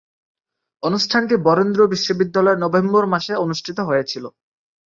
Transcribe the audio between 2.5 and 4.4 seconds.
November মাসে অনুষ্ঠিত হয়েছিলো।